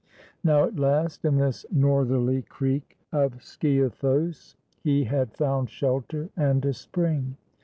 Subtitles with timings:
[0.43, 6.73] Now at last, in this northerly creek of Sciathos, he had found shelter and a
[6.73, 7.37] spring.